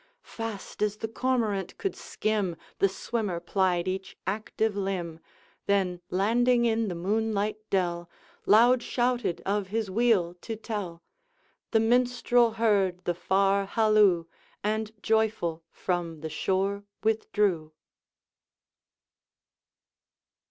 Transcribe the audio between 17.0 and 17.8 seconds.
withdrew.